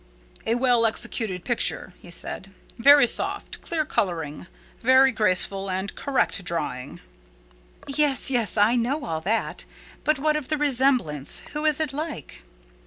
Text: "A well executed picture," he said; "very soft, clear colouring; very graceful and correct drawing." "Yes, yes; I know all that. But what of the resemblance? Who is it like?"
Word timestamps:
"A 0.47 0.55
well 0.55 0.87
executed 0.87 1.45
picture," 1.45 1.93
he 2.01 2.09
said; 2.09 2.49
"very 2.79 3.05
soft, 3.05 3.61
clear 3.61 3.85
colouring; 3.85 4.47
very 4.81 5.11
graceful 5.11 5.69
and 5.69 5.93
correct 5.95 6.43
drawing." 6.43 6.99
"Yes, 7.85 8.31
yes; 8.31 8.57
I 8.57 8.75
know 8.75 9.05
all 9.05 9.21
that. 9.21 9.65
But 10.03 10.17
what 10.17 10.35
of 10.35 10.49
the 10.49 10.57
resemblance? 10.57 11.43
Who 11.53 11.65
is 11.67 11.79
it 11.79 11.93
like?" 11.93 12.41